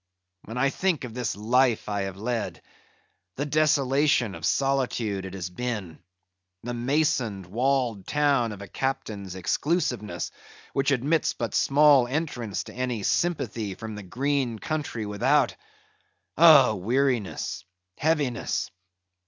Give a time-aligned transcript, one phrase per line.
[0.45, 2.63] When I think of this life I have led;
[3.35, 5.99] the desolation of solitude it has been;
[6.63, 10.31] the masoned, walled town of a Captain's exclusiveness,
[10.73, 17.63] which admits but small entrance to any sympathy from the green country without—oh, weariness!
[17.99, 18.71] heaviness!